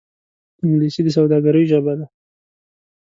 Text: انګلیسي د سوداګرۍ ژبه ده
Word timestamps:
انګلیسي 0.63 1.01
د 1.05 1.07
سوداګرۍ 1.17 1.63
ژبه 1.71 1.93
ده 1.99 2.05